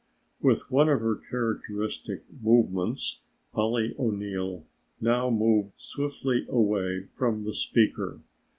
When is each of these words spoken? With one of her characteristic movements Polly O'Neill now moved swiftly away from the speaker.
With 0.41 0.71
one 0.71 0.89
of 0.89 0.99
her 1.01 1.15
characteristic 1.29 2.23
movements 2.41 3.21
Polly 3.53 3.93
O'Neill 3.99 4.65
now 4.99 5.29
moved 5.29 5.73
swiftly 5.77 6.47
away 6.49 7.09
from 7.13 7.43
the 7.43 7.53
speaker. 7.53 8.19